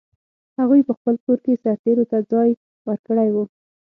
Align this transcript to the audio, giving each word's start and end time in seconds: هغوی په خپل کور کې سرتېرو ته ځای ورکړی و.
هغوی 0.59 0.81
په 0.87 0.93
خپل 0.97 1.15
کور 1.25 1.37
کې 1.45 1.61
سرتېرو 1.63 2.05
ته 2.11 2.17
ځای 2.31 2.49
ورکړی 2.87 3.29
و. 3.31 3.37